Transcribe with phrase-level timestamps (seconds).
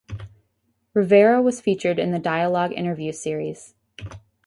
[0.95, 3.75] Rivera was featured in The Dialogue interview series.